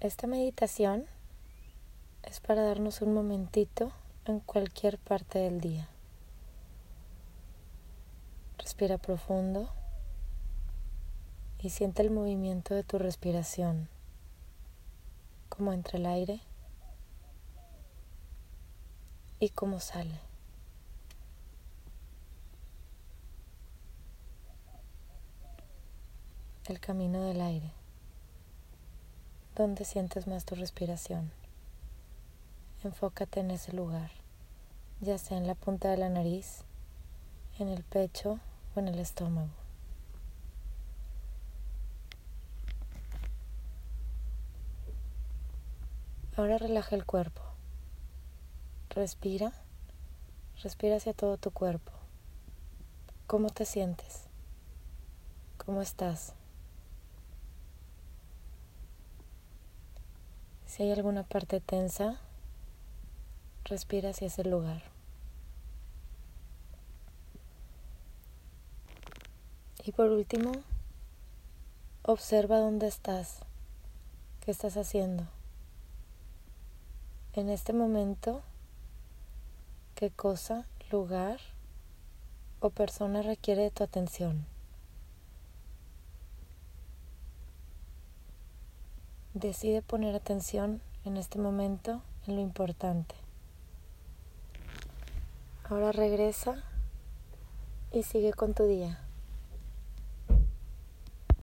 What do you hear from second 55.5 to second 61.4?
¿Cómo estás? Si hay alguna